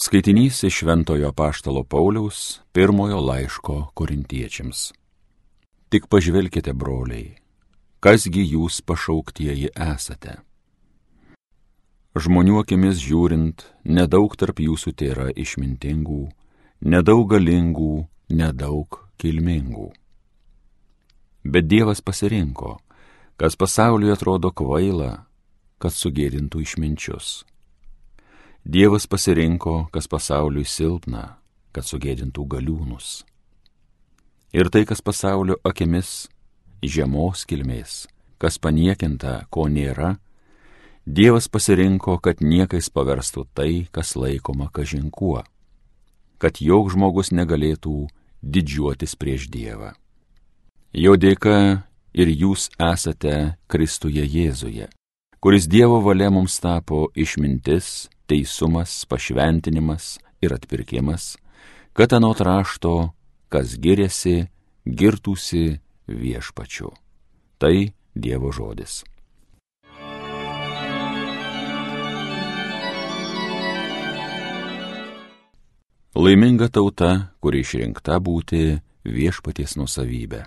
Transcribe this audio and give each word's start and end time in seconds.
Skaitinys 0.00 0.62
iš 0.62 0.74
Šventojo 0.78 1.32
Paštalo 1.32 1.82
Pauliaus 1.82 2.60
pirmojo 2.72 3.20
laiško 3.20 3.90
korintiečiams. 3.94 4.92
Tik 5.88 6.06
pažvelkite, 6.06 6.70
broliai, 6.72 7.32
kasgi 7.98 8.44
jūs 8.46 8.78
pašauktieji 8.86 9.72
esate. 9.74 10.36
Žmonių 12.14 12.60
akimis 12.62 13.02
žiūrint, 13.02 13.66
nedaug 13.90 14.38
tarp 14.38 14.62
jūsų 14.62 14.94
tėra 14.94 15.32
išmintingų, 15.34 16.22
nedaug 16.94 17.26
galingų, 17.34 18.06
nedaug 18.30 19.02
kilmingų. 19.18 19.90
Bet 21.42 21.66
Dievas 21.66 22.06
pasirinko, 22.06 22.76
kas 23.34 23.58
pasauliui 23.58 24.14
atrodo 24.14 24.54
kvaila, 24.54 25.26
kad 25.82 25.90
sugėdintų 25.90 26.62
išminčius. 26.62 27.42
Dievas 28.68 29.06
pasirinko, 29.06 29.86
kas 29.88 30.04
pasauliui 30.12 30.66
silpna, 30.68 31.38
kad 31.72 31.86
sugėdintų 31.88 32.42
galiūnus. 32.52 33.22
Ir 34.52 34.68
tai, 34.68 34.82
kas 34.84 35.00
pasaulio 35.00 35.54
akimis 35.64 36.26
žemos 36.84 37.46
kilmės, 37.48 38.02
kas 38.36 38.58
paniekinta, 38.60 39.46
ko 39.48 39.70
nėra, 39.72 40.18
Dievas 41.08 41.48
pasirinko, 41.48 42.18
kad 42.20 42.42
niekais 42.44 42.90
paverstų 42.92 43.46
tai, 43.56 43.86
kas 43.88 44.12
laikoma 44.20 44.68
kažinkuo, 44.68 45.46
kad 46.36 46.60
jog 46.60 46.92
žmogus 46.92 47.32
negalėtų 47.32 48.10
didžiuotis 48.44 49.16
prieš 49.16 49.48
Dievą. 49.48 49.94
Jo 50.92 51.16
dėka 51.16 51.88
ir 52.12 52.28
jūs 52.28 52.68
esate 52.76 53.56
Kristuje 53.64 54.28
Jėzuje, 54.28 54.92
kuris 55.40 55.64
Dievo 55.64 56.02
valia 56.04 56.28
mums 56.28 56.60
tapo 56.60 57.06
išmintis, 57.16 58.10
teisumas, 58.28 59.02
pašventinimas 59.08 60.18
ir 60.44 60.54
atpirkimas, 60.54 61.36
kad 61.96 62.12
anot 62.12 62.40
rašto, 62.44 63.10
kas 63.48 63.78
giriasi, 63.80 64.46
girtųsi 64.84 65.78
viešpačiu. 66.06 66.92
Tai 67.58 67.76
Dievo 68.18 68.50
žodis. 68.52 69.04
Laiminga 76.18 76.66
tauta, 76.66 77.30
kuri 77.38 77.62
išrinkta 77.62 78.16
būti 78.18 78.80
viešpaties 79.06 79.76
nusavybė. 79.78 80.40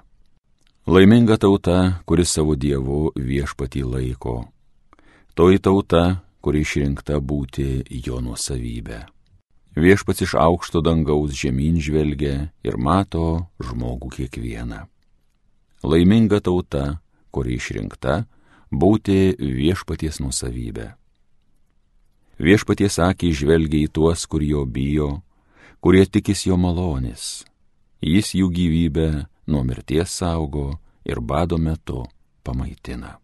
Laiminga 0.91 1.37
tauta, 1.39 2.03
kuri 2.03 2.25
savo 2.27 2.57
dievu 2.59 3.13
viešpatį 3.15 3.85
laiko. 3.87 4.35
Toji 5.31 5.61
tauta, 5.63 6.25
kuri 6.41 6.63
išrinkta 6.65 7.19
būti 7.21 7.83
jo 8.05 8.19
nuosavybė. 8.21 9.05
Viešpats 9.77 10.25
iš 10.25 10.33
aukšto 10.35 10.81
dangaus 10.83 11.31
žemyn 11.37 11.79
žvelgia 11.79 12.51
ir 12.65 12.75
mato 12.75 13.47
žmogų 13.63 14.09
kiekvieną. 14.17 14.83
Laiminga 15.87 16.41
tauta, 16.43 16.99
kuri 17.31 17.55
išrinkta 17.55 18.25
būti 18.71 19.37
viešpaties 19.39 20.19
nuosavybė. 20.19 20.91
Viešpaties 22.41 22.97
akiai 22.99 23.31
žvelgia 23.37 23.85
į 23.85 23.91
tuos, 23.93 24.25
kur 24.25 24.43
jo 24.43 24.65
bijo, 24.65 25.21
kurie 25.79 26.03
tikis 26.05 26.47
jo 26.49 26.57
malonės. 26.57 27.45
Jis 28.01 28.33
jų 28.33 28.49
gyvybę 28.49 29.07
nuo 29.47 29.61
mirties 29.63 30.09
saugo 30.09 30.79
ir 31.05 31.21
bado 31.21 31.57
metu 31.61 32.07
pamaitina. 32.43 33.19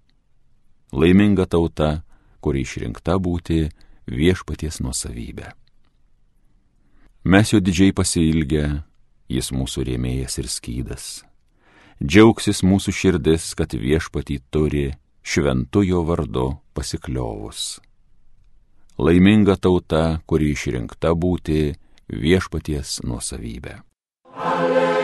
Laiminga 0.94 1.48
tauta, 1.50 2.06
kuri 2.41 2.63
išrinkta 2.66 3.17
būti 3.21 3.67
viešpaties 4.07 4.81
nuosavybė. 4.83 5.52
Mes 7.27 7.52
jo 7.52 7.59
didžiai 7.59 7.91
pasilgę, 7.91 8.83
jis 9.27 9.52
mūsų 9.52 9.83
rėmėjas 9.89 10.38
ir 10.39 10.47
skydas. 10.52 11.08
Džiaugsis 11.99 12.61
mūsų 12.64 12.93
širdis, 12.93 13.52
kad 13.58 13.73
viešpatį 13.73 14.37
turi 14.53 14.86
šventujo 15.27 16.05
vardu 16.08 16.47
pasikliovus. 16.77 17.81
Laiminga 18.97 19.58
tauta, 19.61 20.21
kuri 20.26 20.53
išrinkta 20.53 21.11
būti 21.14 21.73
viešpaties 22.08 23.02
nuosavybė. 23.05 23.81
Alleluja. 24.37 24.96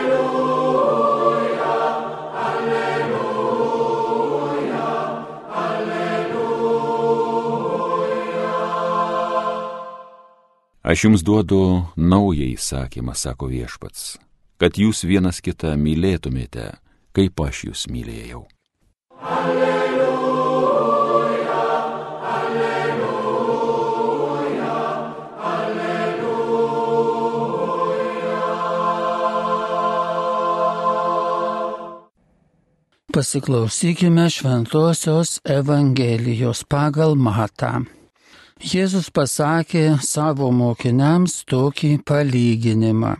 Aš 10.84 11.04
jums 11.04 11.22
duodu 11.24 11.82
naują 11.96 12.44
įsakymą, 12.44 13.14
sako 13.16 13.46
viešpats, 13.48 14.18
kad 14.60 14.76
jūs 14.76 15.00
vienas 15.08 15.40
kitą 15.40 15.80
mylėtumėte, 15.80 16.76
kaip 17.16 17.40
aš 17.40 17.64
jūs 17.70 17.88
mylėjau. 17.88 18.44
Alleluja, 19.16 20.60
alleluja, 22.36 23.56
alleluja. 25.54 26.44
Pasiklausykime 33.08 34.28
Šventojios 34.28 35.40
Evangelijos 35.48 36.60
pagal 36.68 37.16
Matą. 37.16 38.03
Jėzus 38.64 39.10
pasakė 39.12 39.98
savo 40.00 40.46
mokiniams 40.48 41.42
tokį 41.52 41.98
palyginimą. 42.08 43.10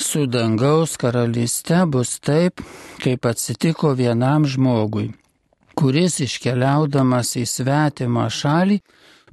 Su 0.00 0.22
dangaus 0.24 0.94
karalyste 0.96 1.82
bus 1.92 2.14
taip, 2.24 2.62
kaip 3.02 3.28
atsitiko 3.28 3.90
vienam 3.98 4.46
žmogui, 4.48 5.10
kuris 5.76 6.16
iškeliaudamas 6.24 7.34
į 7.42 7.44
svetimą 7.52 8.30
šalį 8.38 8.80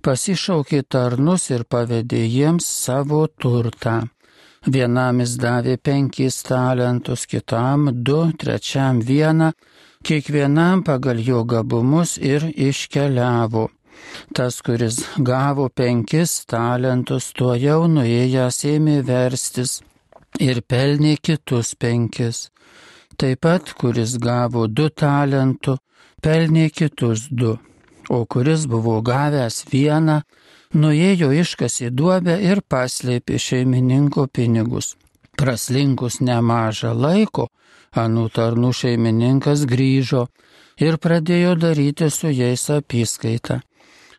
pasišaukė 0.04 0.84
tarnus 0.92 1.48
ir 1.56 1.64
pavedė 1.64 2.26
jiems 2.26 2.68
savo 2.84 3.24
turtą. 3.32 3.96
Vienam 4.68 5.24
jis 5.24 5.40
davė 5.40 5.80
penkis 5.80 6.44
talentus, 6.52 7.24
kitam 7.24 7.94
du, 7.96 8.26
trečiam 8.36 9.00
vieną, 9.00 9.54
kiekvienam 10.04 10.84
pagal 10.84 11.24
jo 11.24 11.46
gabumus 11.48 12.18
ir 12.20 12.52
iškeliavo. 12.52 13.70
Tas, 14.34 14.62
kuris 14.62 15.02
gavo 15.18 15.70
penkis 15.70 16.46
talentus, 16.46 17.32
tuo 17.34 17.56
jau 17.58 17.88
nuėjęs 17.90 18.60
ėmė 18.70 19.00
verstis 19.08 19.80
ir 20.40 20.62
pelnė 20.62 21.16
kitus 21.18 21.74
penkis. 21.76 22.50
Taip 23.20 23.42
pat, 23.44 23.74
kuris 23.80 24.18
gavo 24.22 24.68
du 24.68 24.90
talentų, 24.90 25.78
pelnė 26.24 26.70
kitus 26.70 27.28
du, 27.32 27.58
o 28.10 28.20
kuris 28.26 28.68
buvo 28.70 29.00
gavęs 29.02 29.64
vieną, 29.72 30.22
nuėjo 30.76 31.32
iškasi 31.42 31.90
duobę 31.90 32.38
ir 32.46 32.62
paslėpė 32.62 33.40
šeimininko 33.42 34.28
pinigus. 34.32 34.96
Praslinkus 35.40 36.20
nemažą 36.22 36.94
laiko, 36.94 37.48
anų 37.98 38.28
tarnų 38.36 38.72
šeimininkas 38.76 39.66
grįžo 39.66 40.28
ir 40.80 41.00
pradėjo 41.02 41.56
daryti 41.60 42.12
su 42.14 42.30
jais 42.30 42.70
apskaitą 42.78 43.60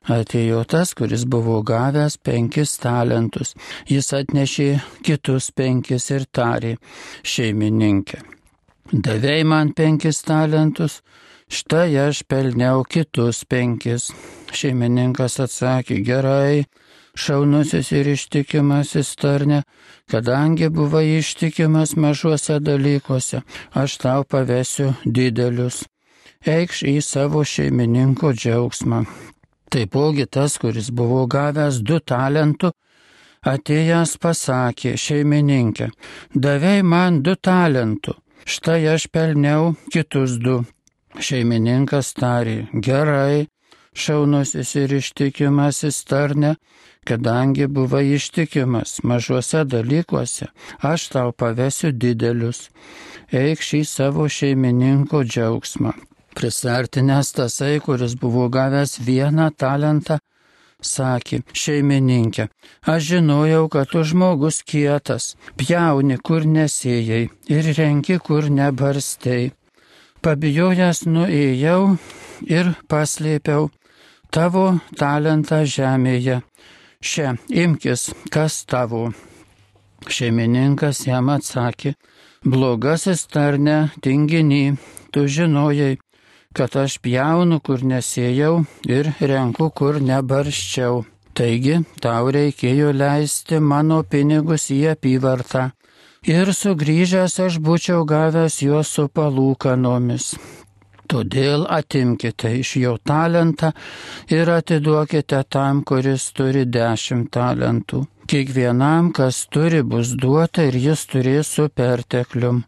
atėjo 0.08 0.64
tas, 0.64 0.94
kuris 0.94 1.24
buvo 1.28 1.60
gavęs 1.66 2.16
penkis 2.22 2.76
talentus. 2.80 3.54
Jis 3.88 4.12
atnešė 4.16 4.68
kitus 5.04 5.50
penkis 5.52 6.10
ir 6.10 6.26
tarė 6.32 6.76
šeimininkė. 7.22 8.22
Davėjai 8.90 9.44
man 9.46 9.72
penkis 9.76 10.22
talentus, 10.26 11.00
štai 11.46 11.94
aš 12.08 12.24
pelniau 12.26 12.82
kitus 12.82 13.44
penkis. 13.44 14.10
Šeimininkas 14.50 15.38
atsakė, 15.44 16.00
gerai, 16.02 16.64
šaunusis 17.14 17.92
ir 17.94 18.10
ištikimasis 18.16 19.14
tarne, 19.20 19.62
kadangi 20.10 20.72
buvai 20.74 21.20
ištikimas 21.20 21.94
mažuose 21.94 22.58
dalykuose, 22.58 23.44
aš 23.74 23.98
tau 24.02 24.24
pavesiu 24.24 24.94
didelius. 25.04 25.84
Eikš 26.40 26.82
į 26.88 26.96
savo 27.04 27.44
šeimininko 27.44 28.32
džiaugsmą. 28.32 29.04
Taipogi 29.70 30.26
tas, 30.26 30.58
kuris 30.58 30.90
buvo 30.90 31.26
gavęs 31.30 31.76
du 31.86 32.00
talentų, 32.12 32.72
atėjęs 33.46 34.16
pasakė 34.22 34.96
šeimininkė, 34.98 35.86
davei 36.34 36.82
man 36.82 37.22
du 37.22 37.36
talentų, 37.36 38.16
štai 38.44 38.82
aš 38.94 39.06
pelniau 39.14 39.76
kitus 39.94 40.36
du. 40.42 40.60
Šeimininkas 41.18 42.12
tarė, 42.18 42.68
gerai, 42.86 43.46
šaunusis 43.94 44.74
ir 44.78 44.92
ištikimasis 44.98 46.02
tarne, 46.06 46.52
kadangi 47.06 47.66
buvai 47.66 48.04
ištikimas 48.18 49.00
mažuose 49.02 49.64
dalykuose, 49.64 50.50
aš 50.82 51.08
tau 51.14 51.32
pavesiu 51.32 51.90
didelius. 51.90 52.68
Eik 53.30 53.62
šį 53.62 53.84
savo 53.86 54.26
šeimininko 54.26 55.24
džiaugsmą. 55.26 55.94
Prisartinęs 56.34 57.32
tasai, 57.36 57.80
kuris 57.84 58.14
buvo 58.14 58.48
gavęs 58.48 58.98
vieną 59.06 59.50
talentą, 59.58 60.18
sakė 60.80 61.40
šeimininkė, 61.62 62.46
aš 62.92 63.08
žinojau, 63.12 63.64
kad 63.72 63.90
tu 63.90 64.04
žmogus 64.06 64.62
kietas, 64.62 65.34
pjauni 65.58 66.18
kur 66.22 66.46
nesėjai 66.46 67.24
ir 67.56 67.72
renki 67.78 68.18
kur 68.22 68.48
nebarstei. 68.50 69.50
Pabijojęs 70.20 71.06
nuėjau 71.08 71.96
ir 72.48 72.74
paslėpiau 72.88 73.70
tavo 74.30 74.66
talentą 75.00 75.64
žemėje. 75.64 76.40
Šia, 77.00 77.34
imkis, 77.48 78.10
kas 78.30 78.62
tavo. 78.68 79.08
Šeimininkas 80.04 81.06
jam 81.06 81.30
atsakė, 81.32 81.94
blogasis 82.44 83.24
tarne, 83.32 83.90
tinginy, 84.04 84.76
tu 85.12 85.24
žinojai, 85.24 85.96
kad 86.54 86.76
aš 86.76 86.98
pjaunu, 87.04 87.60
kur 87.62 87.82
nesėjau 87.86 88.64
ir 88.88 89.12
renku, 89.20 89.70
kur 89.70 90.00
nebarščiau. 90.02 91.04
Taigi 91.34 91.76
tau 92.02 92.30
reikėjo 92.34 92.90
leisti 92.92 93.60
mano 93.62 94.02
pinigus 94.02 94.66
į 94.74 94.80
apyvartą. 94.94 95.70
Ir 96.26 96.50
sugrįžęs 96.52 97.38
aš 97.46 97.60
būčiau 97.64 98.02
gavęs 98.04 98.58
juos 98.66 98.90
su 98.96 99.06
palūkanomis. 99.08 100.34
Todėl 101.10 101.64
atimkite 101.66 102.52
iš 102.60 102.76
jo 102.78 102.94
talentą 103.02 103.72
ir 104.30 104.50
atiduokite 104.54 105.42
tam, 105.50 105.82
kuris 105.82 106.28
turi 106.36 106.62
dešimt 106.76 107.32
talentų. 107.34 108.04
Kiekvienam, 108.30 109.08
kas 109.10 109.40
turi, 109.50 109.80
bus 109.82 110.12
duota 110.14 110.68
ir 110.68 110.76
jis 110.78 111.02
turės 111.10 111.48
su 111.56 111.64
perteklium, 111.80 112.60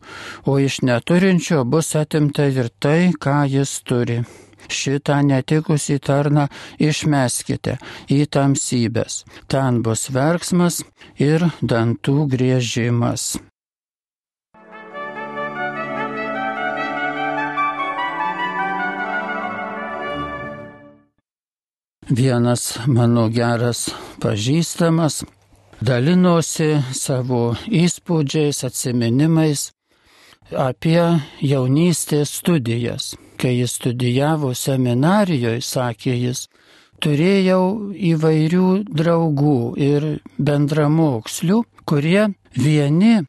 o 0.50 0.56
iš 0.58 0.80
neturinčio 0.82 1.62
bus 1.62 1.92
atimta 2.00 2.48
ir 2.50 2.72
tai, 2.82 3.12
ką 3.14 3.44
jis 3.52 3.76
turi. 3.86 4.18
Šitą 4.66 5.20
netikusį 5.28 6.00
tarną 6.02 6.48
išmeskite 6.82 7.76
į 8.10 8.24
tamsybės. 8.26 9.22
Ten 9.46 9.82
bus 9.86 10.08
verksmas 10.10 10.82
ir 11.30 11.46
dantų 11.62 12.26
griežimas. 12.34 13.36
Vienas 22.12 22.76
mano 22.86 23.22
geras 23.32 23.86
pažįstamas 24.20 25.22
dalinosi 25.80 26.66
savo 26.92 27.54
įspūdžiais, 27.64 28.58
atsiminimais 28.68 29.62
apie 30.52 31.00
jaunystės 31.40 32.34
studijas. 32.42 33.14
Kai 33.40 33.54
jis 33.62 33.78
studijavo 33.78 34.52
seminarijoje, 34.52 35.64
sakė 35.64 36.18
jis, 36.26 36.44
turėjau 37.00 37.64
įvairių 38.12 38.68
draugų 38.92 39.56
ir 39.80 40.08
bendramokslių, 40.36 41.62
kurie 41.88 42.28
vieni, 42.52 43.22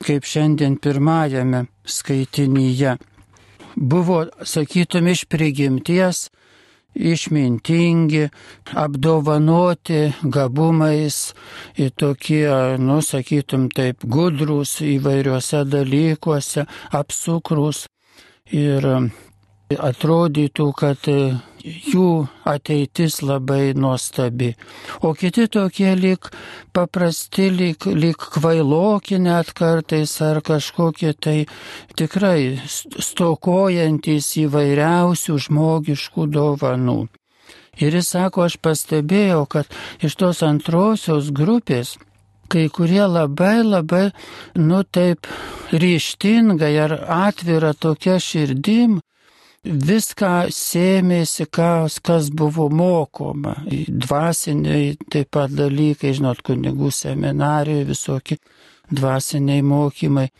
kaip 0.00 0.24
šiandien 0.24 0.80
pirmajame 0.80 1.66
skaitinyje, 1.84 2.96
buvo, 3.76 4.24
sakytum, 4.40 5.12
iš 5.12 5.28
prigimties 5.28 6.30
išmintingi, 6.94 8.28
apdovanoti 8.74 10.12
gabumais 10.22 11.34
tokie, 11.96 12.48
nu, 12.78 13.00
sakytum, 13.02 13.68
taip 13.74 14.04
gudrus 14.04 14.80
įvairiuose 14.84 15.64
dalykuose, 15.70 16.66
apsukrus. 16.92 17.86
Ir 18.50 18.82
atrodytų, 19.78 20.64
kad 20.74 21.06
jų 21.64 22.26
ateitis 22.48 23.20
labai 23.22 23.72
nuostabi. 23.76 24.54
O 25.02 25.12
kiti 25.14 25.46
tokie 25.48 25.92
lik 25.98 26.30
paprasti, 26.72 27.50
lik, 27.50 27.86
lik 27.86 28.26
kvailoki 28.36 29.20
net 29.22 29.52
kartais 29.56 30.16
ar 30.24 30.42
kažkokie 30.44 31.14
tai 31.14 31.38
tikrai 31.96 32.58
stokojantis 32.66 34.34
įvairiausių 34.44 35.38
žmogiškų 35.46 36.28
dovanų. 36.34 37.00
Ir 37.80 37.96
jis 37.96 38.12
sako, 38.12 38.44
aš 38.48 38.58
pastebėjau, 38.60 39.44
kad 39.48 39.70
iš 40.04 40.16
tos 40.20 40.42
antrosios 40.44 41.30
grupės 41.32 41.96
kai 42.50 42.66
kurie 42.68 43.04
labai 43.06 43.62
labai, 43.62 44.06
nu 44.58 44.82
taip, 44.82 45.28
ryštingai 45.70 46.74
ar 46.82 46.96
atvira 47.28 47.70
tokia 47.78 48.18
širdim 48.18 48.98
viską 49.64 50.48
sėmėsi, 50.54 51.46
kas, 51.52 51.98
kas 52.00 52.30
buvo 52.30 52.68
mokoma. 52.72 53.56
Dvasiniai 53.68 54.96
taip 55.12 55.30
pat 55.36 55.52
dalykai, 55.52 56.14
žinot, 56.16 56.42
kunigų 56.46 56.90
seminarijoje 56.94 57.88
visokie 57.88 58.38
dvasiniai 58.90 59.62
mokymai. 59.62 60.30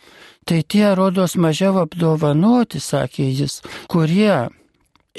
Tai 0.49 0.62
tie 0.62 0.94
rodos 0.96 1.37
mažiau 1.37 1.82
apdovanoti, 1.84 2.81
sakė 2.81 3.28
jis, 3.28 3.61
kurie 3.93 4.49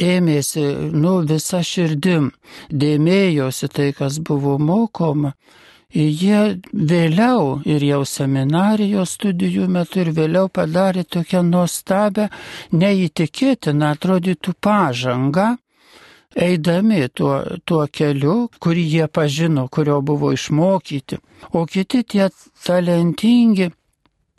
ėmėsi, 0.01 0.63
nu, 0.91 1.19
visą 1.27 1.61
širdim, 1.63 2.31
dėmėjosi 2.71 3.69
tai, 3.69 3.91
kas 3.93 4.19
buvo 4.19 4.57
mokoma 4.57 5.35
jie 5.93 6.59
vėliau 6.71 7.61
ir 7.67 7.83
jau 7.83 8.03
seminarijos 8.07 9.17
studijų 9.17 9.67
metu 9.67 10.01
ir 10.03 10.11
vėliau 10.15 10.49
padarė 10.49 11.03
tokią 11.03 11.43
nuostabę, 11.43 12.29
neįtikėtiną 12.71 13.91
atrodytų 13.95 14.53
pažangą, 14.61 15.57
eidami 16.35 17.09
tuo, 17.13 17.41
tuo 17.65 17.85
keliu, 17.91 18.47
kurį 18.59 18.87
jie 18.95 19.07
pažino, 19.07 19.67
kurio 19.67 20.01
buvo 20.01 20.31
išmokyti. 20.31 21.19
O 21.53 21.65
kiti 21.65 22.03
tie 22.03 22.29
talentingi, 22.63 23.71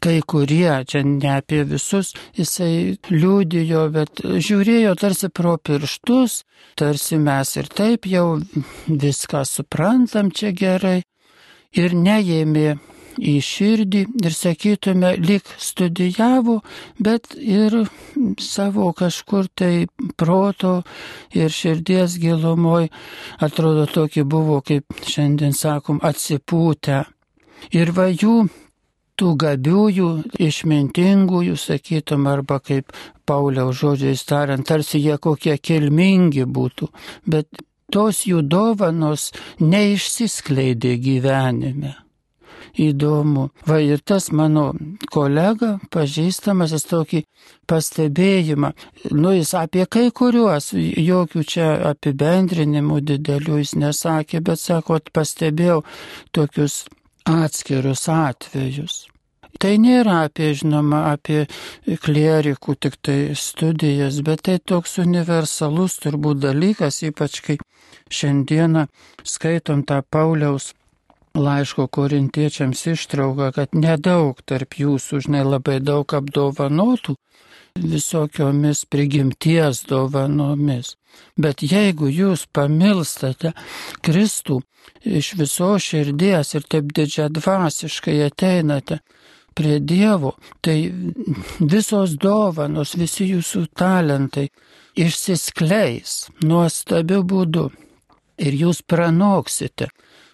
kai 0.03 0.19
kurie, 0.27 0.83
čia 0.89 1.05
ne 1.07 1.37
apie 1.37 1.63
visus, 1.69 2.15
jisai 2.35 2.97
liūdėjo, 3.11 3.85
bet 3.95 4.25
žiūrėjo 4.25 4.97
tarsi 4.99 5.29
pro 5.29 5.59
pirštus, 5.59 6.43
tarsi 6.81 7.21
mes 7.23 7.57
ir 7.61 7.69
taip 7.71 8.09
jau 8.11 8.41
viską 8.89 9.45
suprantam 9.47 10.33
čia 10.35 10.51
gerai 10.57 11.03
ir 11.77 11.95
neėmė 11.97 12.77
į 13.21 13.35
širdį 13.45 14.03
ir 14.25 14.35
sakytume, 14.35 15.13
lik 15.21 15.49
studijavo, 15.61 16.61
bet 16.99 17.35
ir 17.37 17.83
savo 18.41 18.93
kažkur 18.97 19.49
tai 19.55 19.87
proto 20.17 20.83
ir 21.37 21.53
širdies 21.53 22.19
gilumoj 22.23 22.89
atrodo 23.41 23.87
tokie 23.87 24.25
buvo, 24.25 24.61
kaip 24.65 25.05
šiandien 25.07 25.53
sakom, 25.57 26.01
atsipūtę. 26.03 27.05
Ir 27.77 27.93
va 27.95 28.09
jų 28.11 28.47
tų 29.21 29.35
gabiųjų, 29.39 30.09
išmintingųjų, 30.41 31.57
sakytum, 31.61 32.27
arba 32.27 32.59
kaip 32.65 32.95
Pauliaus 33.29 33.77
žodžiais 33.79 34.25
tariant, 34.27 34.67
tarsi 34.67 34.99
jie 35.03 35.19
kokie 35.21 35.59
kilmingi 35.61 36.47
būtų, 36.49 36.89
bet 37.29 37.63
tos 37.93 38.25
jų 38.29 38.43
dovanos 38.43 39.31
neišsiskleidė 39.61 40.97
gyvenime. 41.03 41.97
Įdomu. 42.73 43.51
Va 43.69 43.83
ir 43.85 44.01
tas 44.01 44.31
mano 44.33 44.71
kolega, 45.13 45.75
pažįstamas, 45.93 46.73
jis 46.73 46.87
tokį 46.89 47.21
pastebėjimą, 47.69 48.73
nu 49.13 49.35
jis 49.37 49.53
apie 49.61 49.85
kai 49.85 50.07
kuriuos, 50.09 50.71
jokių 50.81 51.45
čia 51.45 51.69
apibendrinimų 51.93 53.03
didelių 53.13 53.61
jis 53.61 53.77
nesakė, 53.77 54.41
bet 54.41 54.65
sako, 54.65 55.03
pastebėjau 55.13 55.83
tokius 56.33 56.87
atskirus 57.29 58.09
atvejus. 58.09 59.03
Tai 59.61 59.73
nėra 59.79 60.23
apie, 60.27 60.53
žinoma, 60.59 61.05
apie 61.13 61.47
klierikų 61.85 62.77
tik 62.81 62.97
tai 63.05 63.19
studijas, 63.39 64.23
bet 64.25 64.47
tai 64.49 64.59
toks 64.59 64.99
universalus 65.03 65.99
turbūt 66.03 66.41
dalykas, 66.45 67.03
ypač 67.09 67.41
kai 67.45 67.59
šiandieną 68.13 68.87
skaitom 69.25 69.85
tą 69.89 70.01
Pauliaus 70.03 70.73
laiško 71.35 71.87
korintiečiams 71.89 72.87
ištrauką, 72.95 73.53
kad 73.57 73.77
nedaug 73.77 74.41
tarp 74.45 74.77
jūsų, 74.77 75.23
žinai, 75.27 75.45
labai 75.47 75.79
daug 75.81 76.13
apdovanotų 76.17 77.17
visokiomis 77.79 78.85
prigimties 78.93 79.85
dovanomis. 79.89 80.97
Bet 81.41 81.63
jeigu 81.65 82.09
jūs 82.13 82.45
pamilstate 82.53 83.53
Kristų 84.05 84.61
iš 85.05 85.33
viso 85.41 85.73
širdies 85.81 86.55
ir 86.57 86.69
taip 86.69 86.93
didžia 86.93 87.29
dvasiškai 87.33 88.19
ateinate 88.29 89.01
prie 89.55 89.79
Dievo, 89.81 90.35
tai 90.61 90.93
visos 91.61 92.17
dovanos, 92.21 92.97
visi 92.99 93.29
jūsų 93.33 93.67
talentai 93.79 94.49
išsiskleis 94.99 96.27
nuostabiu 96.45 97.23
būdu 97.25 97.69
ir 98.43 98.57
jūs 98.65 98.83
pranoksite. 98.87 99.89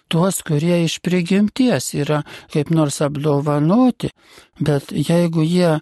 Tuos, 0.09 0.39
kurie 0.41 0.79
iš 0.87 0.95
prigimties 1.05 1.91
yra 1.93 2.23
kaip 2.49 2.71
nors 2.73 2.97
apdovanoti, 3.05 4.09
bet 4.57 4.89
jeigu 4.89 5.45
jie 5.45 5.75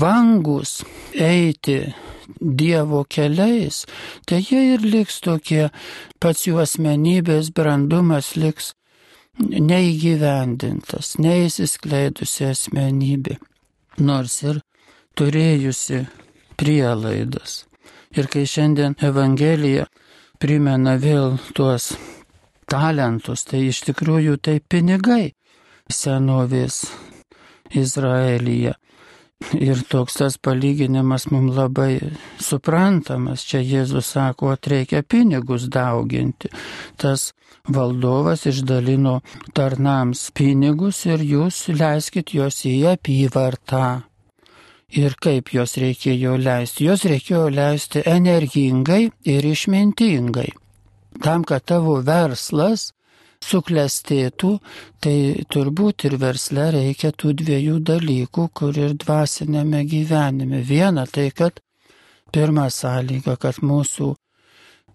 vangus 0.00 0.80
eiti 1.12 1.82
Dievo 2.40 3.02
keliais, 3.10 3.82
tai 4.24 4.38
jie 4.38 4.60
ir 4.76 4.84
liks 4.86 5.18
tokie, 5.20 5.66
pats 6.22 6.46
jų 6.46 6.60
asmenybės 6.62 7.50
brandumas 7.52 8.36
liks 8.38 8.70
neįgyvendintas, 9.38 11.14
neįsiskleidusi 11.22 12.46
asmenybė, 12.50 13.38
nors 13.98 14.40
ir 14.42 14.60
turėjusi 15.18 16.04
prielaidas. 16.60 17.64
Ir 18.16 18.26
kai 18.26 18.44
šiandien 18.48 18.96
Evangelija 19.06 19.86
primena 20.42 20.96
vėl 20.98 21.38
tuos 21.54 21.92
talentus, 22.70 23.44
tai 23.46 23.68
iš 23.70 23.84
tikrųjų 23.88 24.36
tai 24.42 24.58
pinigai 24.60 25.32
senovės 25.90 26.84
Izraelyje. 27.70 28.74
Ir 29.56 29.80
toks 29.88 30.18
tas 30.20 30.36
palyginimas 30.38 31.26
mums 31.32 31.56
labai 31.56 31.98
suprantamas. 32.38 33.42
Čia 33.48 33.62
Jėzus 33.64 34.12
sako, 34.14 34.52
kad 34.52 34.68
reikia 34.72 35.00
pinigus 35.02 35.66
dauginti. 35.72 36.50
Tas 37.00 37.32
valdovas 37.66 38.46
išdalino 38.46 39.20
tarnams 39.56 40.28
pinigus 40.36 41.02
ir 41.08 41.24
jūs 41.24 41.64
leiskit 41.72 42.34
juos 42.36 42.62
į 42.68 42.76
apyvartą. 42.92 43.88
Ir 45.00 45.14
kaip 45.22 45.52
juos 45.54 45.76
reikėjo 45.78 46.36
leisti? 46.38 46.86
Juos 46.88 47.04
reikėjo 47.06 47.48
leisti 47.54 48.02
energingai 48.06 49.04
ir 49.24 49.46
išmintingai. 49.46 50.48
Tam, 51.22 51.44
kad 51.46 51.64
tavo 51.66 52.00
verslas 52.06 52.90
suklestėtų, 53.44 54.52
tai 55.00 55.16
turbūt 55.52 56.06
ir 56.08 56.16
versle 56.20 56.70
reikia 56.76 57.12
tų 57.12 57.34
dviejų 57.40 57.80
dalykų, 57.90 58.46
kur 58.54 58.76
ir 58.76 58.94
dvasinėme 59.00 59.84
gyvenime. 59.88 60.62
Viena 60.66 61.06
tai, 61.06 61.30
kad 61.30 61.60
pirma 62.32 62.68
sąlyga, 62.70 63.36
kad 63.40 63.62
mūsų, 63.64 64.14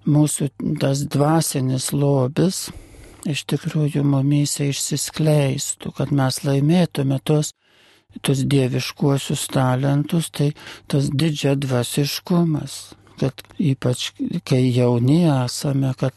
mūsų 0.06 0.50
tas 0.82 1.06
dvasinis 1.10 1.92
lobis 1.94 2.68
iš 3.26 3.46
tikrųjų 3.50 4.04
mumyse 4.06 4.70
išsiskleistų, 4.70 5.96
kad 5.98 6.14
mes 6.14 6.44
laimėtume 6.46 7.18
tos 7.26 7.56
tus 8.22 8.44
dieviškuosius 8.48 9.48
talentus, 9.52 10.30
tai 10.32 10.54
tas 10.88 11.10
didžia 11.12 11.56
dvasiškumas, 11.60 12.96
kad 13.20 13.44
ypač 13.60 14.12
kai 14.48 14.64
jauni 14.76 15.26
esame, 15.28 15.94
kad 16.00 16.16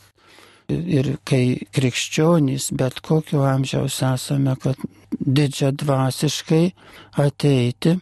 ir 0.69 1.17
kai 1.25 1.59
krikščionys, 1.73 2.71
bet 2.73 3.01
kokio 3.01 3.43
amžiaus 3.49 4.03
esame, 4.13 4.57
kad 4.63 4.77
didžia 5.19 5.73
dvasiškai 5.73 6.65
ateiti 7.25 7.97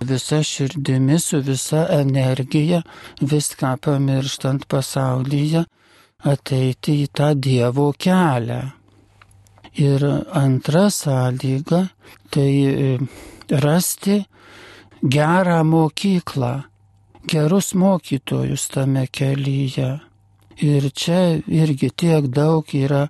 visa 0.00 0.42
širdimi, 0.42 1.18
su 1.20 1.40
visa 1.44 1.86
energija, 1.92 2.82
viską 3.20 3.76
pamirštant 3.84 4.66
pasaulyje, 4.70 5.64
ateiti 6.24 7.00
į 7.04 7.08
tą 7.16 7.34
Dievo 7.34 7.90
kelią 7.92 8.62
Ir 9.74 10.02
antra 10.32 10.90
sąlyga- 10.90 11.88
tai 12.30 12.66
e, 12.66 12.98
rasti 13.50 14.24
gerą 15.02 15.64
mokyklą, 15.64 16.62
gerus 17.26 17.74
mokytojus 17.74 18.68
tame 18.68 19.06
kelyje. 19.06 20.00
Ir 20.60 20.90
čia 20.92 21.40
irgi 21.48 21.88
tiek 21.96 22.26
daug 22.28 22.68
yra, 22.76 23.06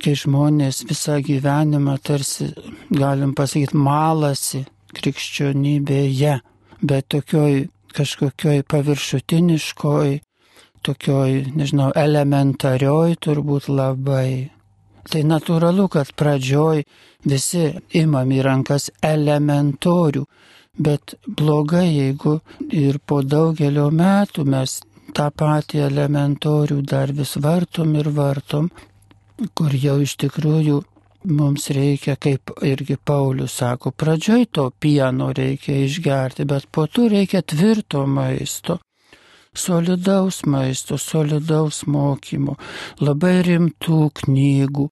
kai 0.00 0.14
žmonės 0.16 0.86
visą 0.88 1.18
gyvenimą 1.24 1.98
tarsi, 2.00 2.48
galim 2.88 3.34
pasakyti, 3.36 3.76
malasi 3.76 4.62
krikščionybėje, 4.96 6.38
bet 6.80 7.08
tokioj 7.12 7.66
kažkokioj 7.98 8.62
paviršutiniškoj, 8.72 10.14
tokioj, 10.86 11.34
nežinau, 11.58 11.90
elementarioj 11.96 13.18
turbūt 13.24 13.68
labai. 13.68 14.50
Tai 15.08 15.22
natūralu, 15.24 15.88
kad 15.92 16.12
pradžioj 16.16 16.84
visi 17.28 17.64
imam 18.00 18.32
į 18.32 18.42
rankas 18.44 18.90
elementorių, 19.04 20.24
bet 20.78 21.16
blogai, 21.26 21.88
jeigu 21.90 22.38
ir 22.70 23.00
po 23.04 23.22
daugelio 23.24 23.88
metų 23.90 24.44
mes 24.46 24.80
tą 25.16 25.30
patį 25.30 25.82
elementorių 25.86 26.82
dar 26.92 27.12
vis 27.12 27.36
vartom 27.42 27.94
ir 28.00 28.10
vartom, 28.14 28.70
kur 29.54 29.74
jau 29.74 29.98
iš 30.02 30.16
tikrųjų 30.24 30.82
mums 31.38 31.70
reikia, 31.74 32.16
kaip 32.16 32.52
irgi 32.64 32.96
Paulius 32.96 33.58
sako, 33.60 33.90
pradžioj 33.90 34.48
to 34.52 34.68
pieno 34.80 35.32
reikia 35.34 35.80
išgerti, 35.84 36.46
bet 36.48 36.68
po 36.72 36.86
to 36.86 37.08
reikia 37.12 37.42
tvirto 37.42 38.06
maisto 38.06 38.78
solidaus 39.58 40.42
maisto, 40.46 40.98
solidaus 40.98 41.82
mokymo, 41.86 42.56
labai 43.00 43.40
rimtų 43.46 44.00
knygų, 44.22 44.86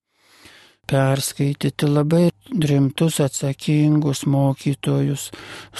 perskaityti 0.90 1.88
labai 1.90 2.28
rimtus 2.70 3.20
atsakingus 3.24 4.24
mokytojus, 4.30 5.30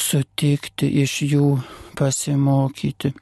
sutikti 0.07 0.91
iš 1.03 1.21
jų 1.33 1.53
pasimokyti. 1.99 3.15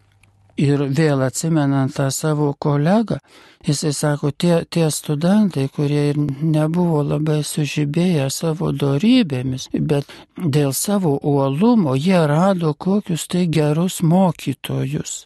Ir 0.55 0.85
vėl 0.87 1.23
atsimenant 1.27 1.97
tą 1.97 2.13
savo 2.15 2.53
kolegą, 2.55 3.17
jisai 3.67 3.91
sako, 3.93 4.31
tie, 4.31 4.63
tie 4.71 4.87
studentai, 4.91 5.67
kurie 5.67 6.11
ir 6.13 6.19
nebuvo 6.19 7.01
labai 7.03 7.41
sužibėję 7.43 8.29
savo 8.31 8.71
darybėmis, 8.71 9.67
bet 9.75 10.07
dėl 10.39 10.71
savo 10.73 11.17
uolumo 11.19 11.97
jie 11.99 12.21
rado 12.31 12.75
kokius 12.75 13.27
tai 13.27 13.49
gerus 13.51 13.99
mokytojus. 14.03 15.25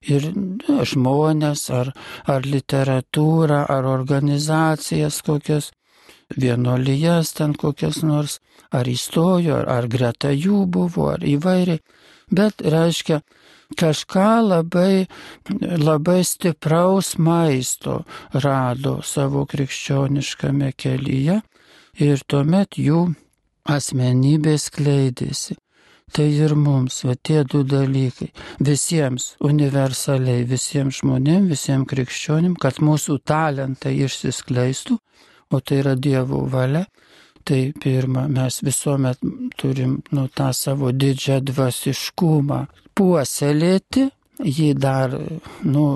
Ir 0.00 0.30
nu, 0.32 0.78
žmonės, 0.88 1.66
ar, 1.76 1.92
ar 2.24 2.48
literatūrą, 2.48 3.66
ar 3.68 3.84
organizacijas 3.84 5.20
kokias, 5.20 5.74
vienuolijas 6.32 7.34
ten 7.36 7.52
kokias 7.52 8.00
nors, 8.00 8.38
ar 8.72 8.88
įstojo, 8.88 9.58
ar, 9.60 9.68
ar 9.68 9.88
greta 9.92 10.32
jų 10.32 10.64
buvo, 10.72 11.10
ar 11.18 11.20
įvairiai, 11.20 11.82
bet 12.32 12.64
reiškia, 12.64 13.20
kažką 13.78 14.30
labai, 14.48 15.06
labai 15.78 16.20
stipraus 16.26 17.16
maisto 17.18 18.02
rado 18.32 19.00
savo 19.06 19.46
krikščioniškame 19.50 20.72
kelyje 20.76 21.40
ir 22.00 22.22
tuomet 22.26 22.78
jų 22.78 23.02
asmenybė 23.70 24.56
skleidėsi. 24.58 25.56
Tai 26.10 26.26
ir 26.26 26.56
mums, 26.58 27.04
va 27.06 27.14
tie 27.14 27.44
du 27.46 27.60
dalykai, 27.62 28.32
visiems 28.66 29.36
universaliai, 29.46 30.42
visiems 30.42 31.04
žmonėms, 31.04 31.52
visiems 31.52 31.86
krikščionim, 31.92 32.56
kad 32.58 32.80
mūsų 32.82 33.20
talentai 33.22 33.92
išsiskleistų, 34.08 34.96
o 35.54 35.60
tai 35.62 35.78
yra 35.84 35.94
Dievo 35.94 36.42
valia, 36.50 36.88
tai 37.44 37.72
pirma, 37.82 38.26
mes 38.28 38.60
visuomet 38.62 39.18
turim 39.58 39.98
nu, 40.14 40.28
tą 40.28 40.50
savo 40.56 40.92
didžią 40.92 41.40
dvasiškumą 41.50 42.60
puoselėti, 42.96 44.06
jį 44.44 44.70
dar, 44.78 45.14
nu, 45.64 45.86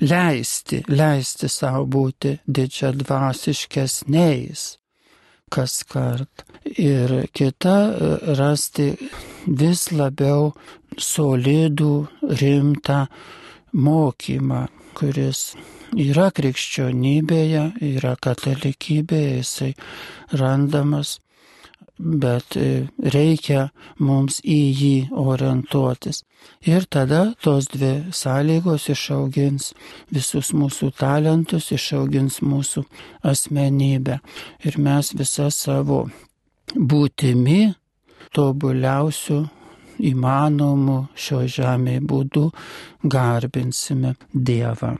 leisti, 0.00 0.82
leisti 0.88 1.50
savo 1.50 1.84
būti 1.86 2.38
didžia 2.46 2.92
dvasiškesniais 2.94 4.64
kas 5.54 5.82
kart. 5.86 6.44
Ir 6.80 7.28
kita, 7.36 7.76
rasti 8.38 8.88
vis 9.46 9.90
labiau 9.92 10.52
solidų, 10.98 11.92
rimtą 12.40 13.04
mokymą, 13.76 14.62
kuris 14.96 15.54
yra 15.98 16.30
krikščionybėje, 16.34 17.64
yra 17.94 18.14
katalikybėje, 18.22 19.36
jisai 19.40 19.70
randamas, 20.34 21.18
bet 21.98 22.56
e, 22.58 22.86
reikia 22.98 23.68
mums 24.02 24.40
į 24.42 24.58
jį 24.80 24.94
orientuotis. 25.10 26.24
Ir 26.66 26.86
tada 26.90 27.34
tos 27.44 27.68
dvi 27.72 28.10
sąlygos 28.12 28.88
išaugins 28.92 29.72
visus 30.12 30.52
mūsų 30.56 30.90
talentus, 30.98 31.70
išaugins 31.72 32.40
mūsų 32.42 32.84
asmenybę. 33.24 34.18
Ir 34.66 34.78
mes 34.82 35.14
visą 35.14 35.50
savo 35.54 36.04
būtimi 36.74 37.74
tobuliausių 38.34 39.44
įmanomų 39.98 40.98
šio 41.14 41.44
žemėje 41.46 42.04
būdų 42.08 42.44
garbinsime 43.04 44.14
Dievą. 44.32 44.94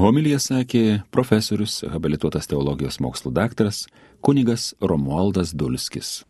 Homilija 0.00 0.38
sakė 0.40 1.02
profesorius, 1.12 1.82
habilituotas 1.92 2.46
teologijos 2.48 3.00
mokslų 3.04 3.34
daktaras, 3.36 3.82
kunigas 4.24 4.70
Romualdas 4.80 5.52
Dulskis. 5.52 6.22